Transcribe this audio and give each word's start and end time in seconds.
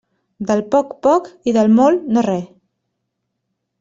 Del 0.51 0.61
poc, 0.75 0.95
poc, 1.07 1.29
i 1.51 1.55
del 1.57 1.71
molt, 1.81 2.09
no 2.17 2.25
res. 2.29 2.49